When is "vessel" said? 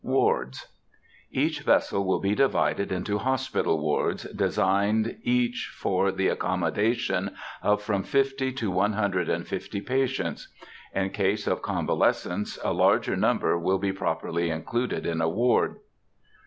1.61-2.03